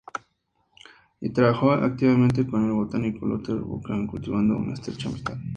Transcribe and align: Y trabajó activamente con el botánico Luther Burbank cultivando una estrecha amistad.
Y 1.19 1.29
trabajó 1.29 1.73
activamente 1.73 2.47
con 2.47 2.65
el 2.65 2.71
botánico 2.71 3.27
Luther 3.27 3.57
Burbank 3.57 4.09
cultivando 4.09 4.57
una 4.57 4.73
estrecha 4.73 5.07
amistad. 5.09 5.37